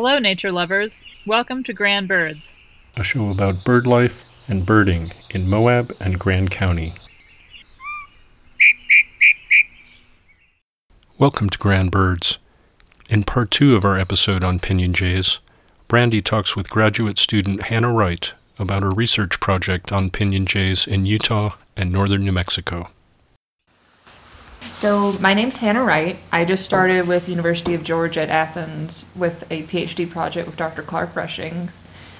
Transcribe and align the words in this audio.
Hello, 0.00 0.20
nature 0.20 0.52
lovers. 0.52 1.02
Welcome 1.26 1.64
to 1.64 1.72
Grand 1.72 2.06
Birds. 2.06 2.56
a 2.94 3.02
show 3.02 3.30
about 3.30 3.64
bird 3.64 3.84
life 3.84 4.30
and 4.46 4.64
birding 4.64 5.08
in 5.30 5.50
Moab 5.50 5.92
and 5.98 6.20
Grand 6.20 6.52
County. 6.52 6.94
Welcome 11.18 11.50
to 11.50 11.58
Grand 11.58 11.90
Birds. 11.90 12.38
In 13.08 13.24
part 13.24 13.50
two 13.50 13.74
of 13.74 13.84
our 13.84 13.98
episode 13.98 14.44
on 14.44 14.60
pinyon 14.60 14.92
jays, 14.92 15.40
Brandy 15.88 16.22
talks 16.22 16.54
with 16.54 16.70
graduate 16.70 17.18
student 17.18 17.62
Hannah 17.62 17.92
Wright 17.92 18.32
about 18.56 18.84
her 18.84 18.92
research 18.92 19.40
project 19.40 19.90
on 19.90 20.10
pinyon 20.10 20.46
jays 20.46 20.86
in 20.86 21.06
Utah 21.06 21.56
and 21.76 21.90
northern 21.90 22.24
New 22.24 22.30
Mexico. 22.30 22.88
So 24.78 25.14
my 25.14 25.34
name's 25.34 25.56
Hannah 25.56 25.82
Wright. 25.82 26.20
I 26.30 26.44
just 26.44 26.64
started 26.64 27.08
with 27.08 27.28
University 27.28 27.74
of 27.74 27.82
Georgia 27.82 28.20
at 28.22 28.28
Athens 28.28 29.06
with 29.16 29.42
a 29.50 29.64
PhD 29.64 30.08
project 30.08 30.46
with 30.46 30.56
Dr. 30.56 30.82
Clark 30.82 31.16
Rushing. 31.16 31.70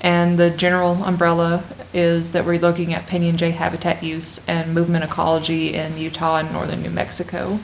And 0.00 0.38
the 0.38 0.50
general 0.50 1.02
umbrella 1.02 1.64
is 1.92 2.30
that 2.30 2.46
we're 2.46 2.60
looking 2.60 2.94
at 2.94 3.08
pinyon 3.08 3.38
jay 3.38 3.50
habitat 3.50 4.04
use 4.04 4.40
and 4.46 4.72
movement 4.72 5.02
ecology 5.02 5.74
in 5.74 5.98
Utah 5.98 6.36
and 6.36 6.52
northern 6.52 6.80
New 6.80 6.90
Mexico. 6.90 7.58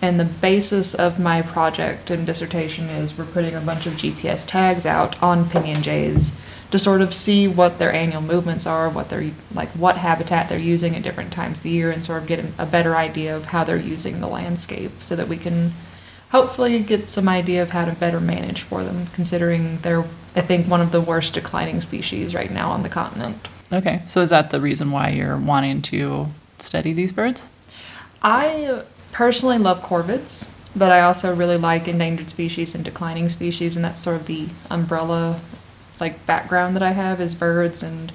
And 0.00 0.18
the 0.18 0.24
basis 0.24 0.94
of 0.94 1.20
my 1.20 1.42
project 1.42 2.08
and 2.08 2.26
dissertation 2.26 2.86
is 2.86 3.18
we're 3.18 3.26
putting 3.26 3.54
a 3.54 3.60
bunch 3.60 3.84
of 3.84 3.92
GPS 3.92 4.48
tags 4.48 4.86
out 4.86 5.22
on 5.22 5.50
pinyon 5.50 5.82
jays 5.82 6.32
to 6.74 6.78
sort 6.80 7.00
of 7.00 7.14
see 7.14 7.46
what 7.46 7.78
their 7.78 7.92
annual 7.92 8.20
movements 8.20 8.66
are, 8.66 8.90
what 8.90 9.08
they're 9.08 9.30
like, 9.54 9.68
what 9.76 9.96
habitat 9.96 10.48
they're 10.48 10.58
using 10.58 10.96
at 10.96 11.04
different 11.04 11.32
times 11.32 11.58
of 11.58 11.62
the 11.62 11.70
year, 11.70 11.92
and 11.92 12.04
sort 12.04 12.20
of 12.20 12.26
get 12.26 12.44
a 12.58 12.66
better 12.66 12.96
idea 12.96 13.36
of 13.36 13.44
how 13.44 13.62
they're 13.62 13.76
using 13.76 14.20
the 14.20 14.26
landscape, 14.26 14.90
so 15.00 15.14
that 15.14 15.28
we 15.28 15.36
can 15.36 15.70
hopefully 16.32 16.80
get 16.80 17.08
some 17.08 17.28
idea 17.28 17.62
of 17.62 17.70
how 17.70 17.84
to 17.84 17.92
better 17.92 18.18
manage 18.18 18.62
for 18.62 18.82
them, 18.82 19.06
considering 19.12 19.78
they're, 19.82 20.04
I 20.34 20.40
think, 20.40 20.66
one 20.66 20.80
of 20.80 20.90
the 20.90 21.00
worst 21.00 21.34
declining 21.34 21.80
species 21.80 22.34
right 22.34 22.50
now 22.50 22.72
on 22.72 22.82
the 22.82 22.88
continent. 22.88 23.46
Okay, 23.72 24.02
so 24.08 24.20
is 24.20 24.30
that 24.30 24.50
the 24.50 24.60
reason 24.60 24.90
why 24.90 25.10
you're 25.10 25.36
wanting 25.36 25.80
to 25.82 26.26
study 26.58 26.92
these 26.92 27.12
birds? 27.12 27.48
I 28.20 28.82
personally 29.12 29.58
love 29.58 29.80
corvids, 29.80 30.52
but 30.74 30.90
I 30.90 31.02
also 31.02 31.32
really 31.32 31.56
like 31.56 31.86
endangered 31.86 32.30
species 32.30 32.74
and 32.74 32.84
declining 32.84 33.28
species, 33.28 33.76
and 33.76 33.84
that's 33.84 34.00
sort 34.00 34.16
of 34.16 34.26
the 34.26 34.48
umbrella 34.72 35.40
like 36.00 36.26
background 36.26 36.76
that 36.76 36.82
I 36.82 36.92
have 36.92 37.20
is 37.20 37.34
birds 37.34 37.82
and 37.82 38.12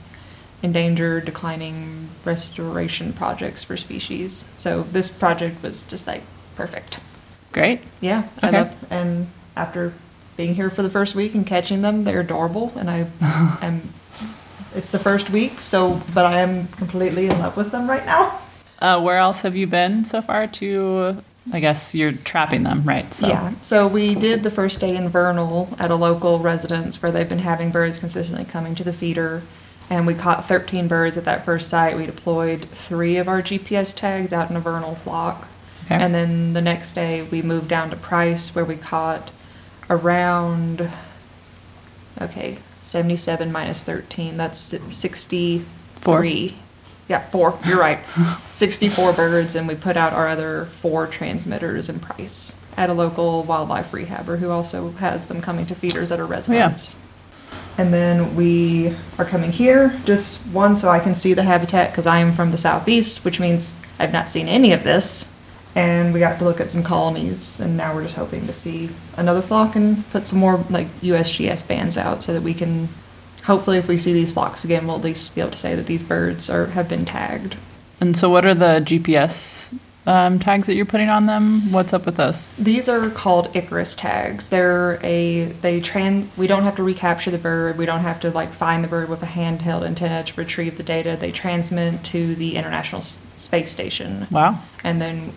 endangered, 0.62 1.26
declining 1.26 2.10
restoration 2.26 3.14
projects 3.14 3.64
for 3.64 3.78
species. 3.78 4.52
So 4.56 4.84
this 4.84 5.10
project 5.10 5.64
was 5.64 5.86
just 5.86 6.08
like 6.08 6.24
perfect. 6.56 7.00
Great. 7.52 7.82
Yeah, 8.02 8.28
I 8.44 8.50
love 8.52 8.86
and 8.92 9.30
after 9.56 9.94
being 10.38 10.56
here 10.56 10.70
for 10.70 10.84
the 10.84 10.90
first 10.90 11.16
week 11.16 11.34
and 11.34 11.46
catching 11.46 11.82
them, 11.82 12.04
they're 12.04 12.22
adorable, 12.22 12.72
and 12.76 12.90
I 12.90 13.08
am. 13.62 13.90
It's 14.76 14.92
the 14.92 15.00
first 15.00 15.32
week, 15.32 15.60
so 15.60 16.02
but 16.14 16.26
I 16.26 16.42
am 16.42 16.68
completely 16.68 17.26
in 17.26 17.40
love 17.40 17.58
with 17.58 17.72
them 17.72 17.90
right 17.90 18.06
now. 18.06 18.40
Uh, 18.82 19.02
where 19.02 19.18
else 19.18 19.42
have 19.42 19.56
you 19.56 19.68
been 19.68 20.06
so 20.06 20.22
far 20.22 20.48
to, 20.48 21.22
I 21.52 21.60
guess 21.60 21.96
you're 21.96 22.12
trapping 22.12 22.64
them, 22.64 22.84
right? 22.84 23.12
So, 23.14 23.28
Yeah, 23.28 23.54
so 23.62 23.88
we 23.88 24.16
did 24.16 24.44
the 24.44 24.52
first 24.52 24.80
day 24.80 24.96
in 24.96 25.10
Vernal 25.10 25.70
at 25.80 25.90
a 25.92 25.96
local 25.96 26.40
residence 26.40 27.02
where 27.02 27.12
they've 27.12 27.28
been 27.28 27.40
having 27.40 27.72
birds 27.72 27.98
consistently 27.98 28.46
coming 28.46 28.76
to 28.76 28.84
the 28.84 28.94
feeder. 28.94 29.42
And 29.90 30.06
we 30.06 30.14
caught 30.14 30.46
13 30.46 30.88
birds 30.88 31.18
at 31.18 31.26
that 31.26 31.44
first 31.44 31.68
site. 31.70 31.98
We 31.98 32.06
deployed 32.06 32.70
three 32.70 33.18
of 33.18 33.28
our 33.28 33.42
GPS 33.42 33.96
tags 33.96 34.32
out 34.32 34.52
in 34.52 34.56
a 34.56 34.60
Vernal 34.60 34.96
flock. 34.96 35.48
Okay. 35.86 35.96
And 35.96 36.14
then 36.14 36.54
the 36.54 36.62
next 36.62 36.94
day 36.94 37.24
we 37.24 37.42
moved 37.42 37.70
down 37.70 37.90
to 37.90 37.96
Price 37.96 38.54
where 38.54 38.66
we 38.66 38.76
caught 38.76 39.32
around, 39.90 40.92
okay, 42.22 42.60
77 42.84 43.52
minus 43.52 43.84
13. 43.84 44.38
That's 44.38 44.60
63. 44.60 46.56
Yeah, 47.10 47.20
four. 47.20 47.58
You're 47.66 47.80
right. 47.80 48.00
64 48.54 49.14
birds, 49.14 49.56
and 49.56 49.68
we 49.68 49.76
put 49.76 49.98
out 49.98 50.14
our 50.14 50.28
other 50.28 50.66
four 50.66 51.08
transmitters 51.08 51.90
in 51.90 52.00
Price 52.00 52.56
at 52.78 52.90
a 52.90 52.94
local 52.94 53.44
wildlife 53.44 53.92
rehabber 53.92 54.38
who 54.38 54.52
also 54.52 54.92
has 54.92 55.28
them 55.28 55.42
coming 55.42 55.66
to 55.66 55.76
feeders 55.76 56.12
at 56.12 56.20
our 56.20 56.26
residence. 56.26 56.96
Yeah. 56.96 57.06
And 57.80 57.94
then 57.94 58.36
we 58.36 58.96
are 59.18 59.26
coming 59.26 59.52
here, 59.52 60.00
just 60.06 60.46
one 60.48 60.76
so 60.76 60.90
I 60.90 61.00
can 61.00 61.16
see 61.16 61.34
the 61.34 61.44
habitat 61.44 61.92
because 61.92 62.06
I 62.06 62.20
am 62.20 62.32
from 62.32 62.52
the 62.52 62.58
southeast, 62.58 63.26
which 63.26 63.40
means 63.40 63.78
I've 63.98 64.14
not 64.14 64.30
seen 64.30 64.48
any 64.48 64.72
of 64.72 64.84
this. 64.84 65.32
And 65.76 66.14
we 66.14 66.20
got 66.20 66.40
to 66.40 66.46
look 66.46 66.60
at 66.60 66.70
some 66.70 66.84
colonies, 66.84 67.60
and 67.60 67.78
now 67.78 67.96
we're 67.96 68.04
just 68.04 68.16
hoping 68.16 68.48
to 68.48 68.54
see 68.54 68.90
another 69.16 69.42
flock 69.42 69.76
and 69.76 70.08
put 70.12 70.28
some 70.28 70.40
more 70.40 70.64
like 70.70 70.88
USGS 71.02 71.68
bands 71.68 71.98
out 71.98 72.22
so 72.24 72.34
that 72.34 72.42
we 72.42 72.54
can, 72.54 72.90
hopefully, 73.50 73.78
if 73.78 73.88
we 73.90 73.98
see 73.98 74.14
these 74.14 74.32
flocks 74.32 74.64
again, 74.64 74.88
we'll 74.88 74.96
at 74.96 75.04
least 75.04 75.36
be 75.36 75.42
able 75.42 75.52
to 75.52 75.58
say 75.58 75.76
that 75.76 75.88
these 75.88 76.04
birds 76.04 76.50
are 76.50 76.68
have 76.68 76.88
been 76.88 77.04
tagged. 77.04 77.58
And 78.00 78.16
so, 78.16 78.30
what 78.30 78.46
are 78.46 78.54
the 78.54 78.80
GPS 78.80 79.78
um, 80.08 80.40
tags 80.40 80.68
that 80.68 80.76
you're 80.76 80.86
putting 80.86 81.10
on 81.10 81.26
them? 81.26 81.72
What's 81.74 81.92
up 81.92 82.06
with 82.06 82.16
those? 82.16 82.48
These 82.58 82.88
are 82.88 83.10
called 83.10 83.54
Icarus 83.56 83.96
tags. 83.96 84.50
They're 84.50 85.00
a 85.04 85.46
they 85.62 85.82
tran. 85.82 86.28
We 86.38 86.48
don't 86.48 86.64
have 86.64 86.76
to 86.78 86.84
recapture 86.84 87.32
the 87.32 87.38
bird. 87.38 87.78
We 87.78 87.86
don't 87.86 88.00
have 88.02 88.20
to 88.22 88.32
like 88.32 88.50
find 88.50 88.84
the 88.84 88.88
bird 88.88 89.10
with 89.10 89.22
a 89.24 89.28
handheld 89.28 89.84
antenna 89.86 90.24
to 90.24 90.34
retrieve 90.40 90.78
the 90.78 90.84
data. 90.84 91.18
They 91.20 91.32
transmit 91.32 92.04
to 92.06 92.36
the 92.36 92.56
International 92.56 93.00
S- 93.00 93.20
Space 93.36 93.72
Station, 93.72 94.28
Wow. 94.32 94.60
and 94.84 95.02
then 95.02 95.34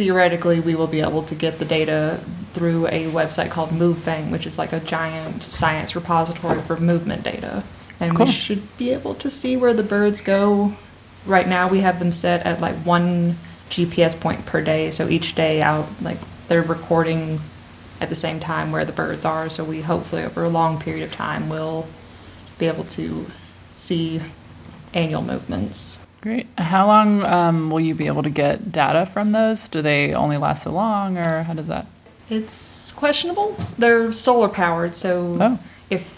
theoretically 0.00 0.60
we 0.60 0.74
will 0.74 0.86
be 0.86 1.02
able 1.02 1.22
to 1.22 1.34
get 1.34 1.58
the 1.58 1.64
data 1.66 2.18
through 2.54 2.86
a 2.86 3.04
website 3.10 3.50
called 3.50 3.68
MoveBank, 3.68 4.30
which 4.30 4.46
is 4.46 4.56
like 4.56 4.72
a 4.72 4.80
giant 4.80 5.42
science 5.42 5.94
repository 5.94 6.58
for 6.62 6.78
movement 6.80 7.22
data. 7.22 7.62
And 8.00 8.16
Cool. 8.16 8.24
we 8.24 8.32
should 8.32 8.78
be 8.78 8.92
able 8.94 9.14
to 9.16 9.28
see 9.28 9.58
where 9.58 9.74
the 9.74 9.82
birds 9.82 10.22
go. 10.22 10.72
Right 11.26 11.46
now 11.46 11.68
we 11.68 11.80
have 11.80 11.98
them 11.98 12.12
set 12.12 12.46
at 12.46 12.62
like 12.62 12.76
one 12.76 13.36
GPS 13.68 14.18
point 14.18 14.46
per 14.46 14.62
day, 14.62 14.90
so 14.90 15.06
each 15.06 15.34
day 15.34 15.60
out 15.60 15.86
like 16.00 16.16
they're 16.48 16.62
recording 16.62 17.38
at 18.00 18.08
the 18.08 18.14
same 18.14 18.40
time 18.40 18.72
where 18.72 18.86
the 18.86 18.92
birds 18.92 19.26
are, 19.26 19.50
so 19.50 19.62
we 19.64 19.82
hopefully 19.82 20.24
over 20.24 20.42
a 20.44 20.48
long 20.48 20.80
period 20.80 21.04
of 21.04 21.12
time 21.14 21.50
will 21.50 21.86
be 22.58 22.64
able 22.66 22.84
to 22.84 23.26
see 23.74 24.22
annual 24.94 25.20
movements. 25.20 25.98
Great. 26.20 26.46
How 26.58 26.86
long 26.86 27.22
um, 27.24 27.70
will 27.70 27.80
you 27.80 27.94
be 27.94 28.06
able 28.06 28.22
to 28.22 28.30
get 28.30 28.70
data 28.72 29.06
from 29.06 29.32
those? 29.32 29.68
Do 29.68 29.80
they 29.80 30.12
only 30.12 30.36
last 30.36 30.64
so 30.64 30.72
long, 30.72 31.16
or 31.16 31.44
how 31.44 31.54
does 31.54 31.68
that? 31.68 31.86
It's 32.28 32.92
questionable. 32.92 33.56
They're 33.78 34.12
solar 34.12 34.48
powered, 34.48 34.94
so 34.96 35.34
Oh. 35.40 35.58
if 35.88 36.16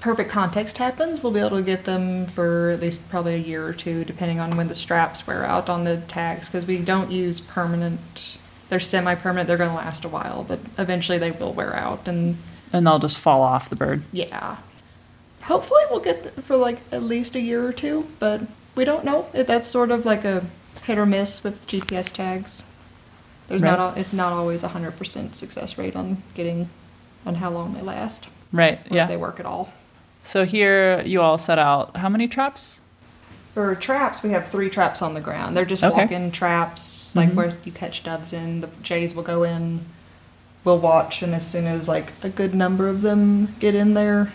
perfect 0.00 0.30
context 0.30 0.78
happens, 0.78 1.22
we'll 1.22 1.32
be 1.32 1.40
able 1.40 1.56
to 1.56 1.62
get 1.62 1.84
them 1.84 2.26
for 2.26 2.70
at 2.70 2.80
least 2.80 3.08
probably 3.10 3.34
a 3.34 3.38
year 3.38 3.66
or 3.66 3.72
two, 3.72 4.04
depending 4.04 4.38
on 4.38 4.56
when 4.56 4.68
the 4.68 4.74
straps 4.74 5.26
wear 5.26 5.44
out 5.44 5.68
on 5.68 5.84
the 5.84 5.96
tags, 6.08 6.48
because 6.48 6.66
we 6.66 6.78
don't 6.78 7.10
use 7.10 7.40
permanent. 7.40 8.38
They're 8.68 8.80
semi-permanent. 8.80 9.48
They're 9.48 9.58
going 9.58 9.70
to 9.70 9.76
last 9.76 10.04
a 10.04 10.08
while, 10.08 10.44
but 10.44 10.60
eventually 10.78 11.18
they 11.18 11.32
will 11.32 11.52
wear 11.52 11.74
out, 11.74 12.06
and 12.06 12.36
And 12.72 12.86
they'll 12.86 12.98
just 13.00 13.18
fall 13.18 13.42
off 13.42 13.68
the 13.68 13.76
bird. 13.76 14.02
yeah. 14.12 14.58
Hopefully, 15.42 15.82
we'll 15.90 15.98
get 16.00 16.22
them 16.22 16.42
for 16.44 16.56
like 16.56 16.78
at 16.92 17.02
least 17.02 17.34
a 17.34 17.40
year 17.40 17.66
or 17.66 17.72
two, 17.72 18.06
but 18.20 18.42
we 18.74 18.84
don't 18.84 19.04
know. 19.04 19.26
It- 19.32 19.46
That's 19.46 19.68
sort 19.68 19.90
of 19.90 20.04
like 20.06 20.24
a 20.24 20.44
hit 20.84 20.98
or 20.98 21.06
miss 21.06 21.44
with 21.44 21.64
GPS 21.66 22.10
tags. 22.12 22.64
There's 23.48 23.62
not 23.62 23.78
Right. 23.78 23.84
al- 23.90 23.94
it's 23.96 24.12
not 24.12 24.32
always 24.32 24.62
a 24.62 24.68
hundred 24.68 24.96
percent 24.96 25.36
success 25.36 25.76
rate 25.76 25.94
on 25.96 26.22
getting 26.34 26.70
on 27.26 27.36
how 27.36 27.50
long 27.50 27.74
they 27.74 27.82
last 27.82 28.26
Right. 28.52 28.80
or 28.90 28.96
Yeah. 28.96 29.04
if 29.04 29.08
they 29.10 29.16
work 29.16 29.38
at 29.38 29.46
all. 29.46 29.72
So 30.24 30.44
here 30.44 31.02
you 31.02 31.20
all 31.20 31.38
set 31.38 31.58
out 31.58 31.96
how 31.98 32.08
many 32.08 32.28
traps? 32.28 32.80
For 33.54 33.74
traps, 33.74 34.22
we 34.22 34.30
have 34.30 34.46
three 34.48 34.70
traps 34.70 35.02
on 35.02 35.12
the 35.14 35.20
ground. 35.20 35.54
They're 35.56 35.64
just 35.66 35.84
Okay. 35.84 36.02
walk-in 36.02 36.30
traps, 36.30 37.14
like 37.14 37.30
Mhm. 37.30 37.34
where 37.34 37.56
you 37.64 37.72
catch 37.72 38.02
doves 38.02 38.32
in. 38.32 38.62
The 38.62 38.68
jays 38.82 39.14
will 39.14 39.22
go 39.24 39.42
in. 39.42 39.84
We'll 40.64 40.78
watch, 40.78 41.20
and 41.22 41.34
as 41.34 41.46
soon 41.46 41.66
as 41.66 41.86
like 41.88 42.12
a 42.22 42.28
good 42.30 42.54
number 42.54 42.88
of 42.88 43.02
them 43.02 43.54
get 43.60 43.74
in 43.74 43.92
there, 43.94 44.32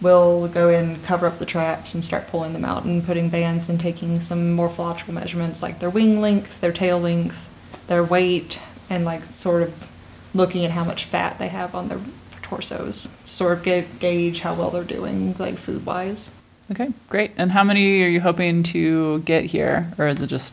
we'll 0.00 0.48
go 0.48 0.68
in, 0.68 1.00
cover 1.02 1.26
up 1.26 1.38
the 1.38 1.46
traps, 1.46 1.94
and 1.94 2.02
start 2.02 2.28
pulling 2.28 2.52
them 2.52 2.64
out 2.64 2.84
and 2.84 3.04
putting 3.04 3.28
bands 3.28 3.68
and 3.68 3.80
taking 3.80 4.20
some 4.20 4.52
morphological 4.52 5.14
measurements, 5.14 5.62
like 5.62 5.78
their 5.78 5.90
wing 5.90 6.20
length, 6.20 6.60
their 6.60 6.72
tail 6.72 6.98
length, 6.98 7.48
their 7.86 8.04
weight, 8.04 8.60
and 8.90 9.04
like 9.04 9.24
sort 9.24 9.62
of 9.62 9.86
looking 10.34 10.64
at 10.64 10.72
how 10.72 10.84
much 10.84 11.04
fat 11.04 11.38
they 11.38 11.48
have 11.48 11.74
on 11.74 11.88
their 11.88 12.00
torsos, 12.42 13.08
to 13.24 13.32
sort 13.32 13.58
of 13.58 13.64
ga- 13.64 13.88
gauge 13.98 14.40
how 14.40 14.54
well 14.54 14.70
they're 14.70 14.84
doing, 14.84 15.34
like 15.38 15.56
food-wise. 15.56 16.30
Okay, 16.70 16.92
great. 17.08 17.32
And 17.36 17.52
how 17.52 17.64
many 17.64 18.02
are 18.02 18.08
you 18.08 18.20
hoping 18.20 18.62
to 18.64 19.20
get 19.20 19.44
here, 19.44 19.92
or 19.98 20.08
is 20.08 20.20
it 20.20 20.26
just? 20.26 20.52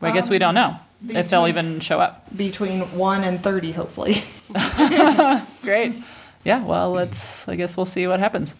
Well, 0.00 0.10
I 0.10 0.14
guess 0.14 0.30
we 0.30 0.38
don't 0.38 0.56
um, 0.56 0.78
know 1.08 1.18
if 1.18 1.28
they'll 1.28 1.48
even 1.48 1.80
show 1.80 2.00
up. 2.00 2.24
Between 2.36 2.80
one 2.96 3.24
and 3.24 3.42
thirty, 3.42 3.72
hopefully. 3.72 4.14
Great. 5.62 5.94
Yeah. 6.44 6.62
Well, 6.64 6.92
let's. 6.92 7.48
I 7.48 7.56
guess 7.56 7.76
we'll 7.76 7.86
see 7.86 8.06
what 8.06 8.20
happens. 8.20 8.54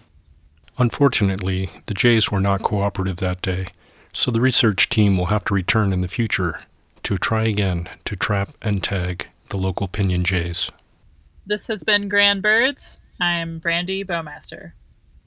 Unfortunately, 0.79 1.71
the 1.87 1.95
Jays 1.95 2.31
were 2.31 2.41
not 2.41 2.63
cooperative 2.63 3.19
that 3.19 3.43
day, 3.43 3.69
so 4.13 4.31
the 4.31 4.41
research 4.41 4.89
team 4.89 5.17
will 5.17 5.27
have 5.27 5.45
to 5.45 5.55
return 5.55 5.93
in 5.93 6.01
the 6.01 6.09
future 6.09 6.61
to 7.05 7.17
try 7.17 7.45
again 7.45 7.89
to 8.07 8.17
trap 8.17 8.55
and 8.61 8.83
tag 8.83 9.29
the 9.51 9.59
local 9.59 9.87
pinyon 9.87 10.25
jays. 10.25 10.71
This 11.47 11.69
has 11.69 11.83
been 11.83 12.09
Grand 12.09 12.43
Birds. 12.43 12.99
I'm 13.21 13.59
Brandy 13.59 14.03
Bowmaster. 14.05 14.73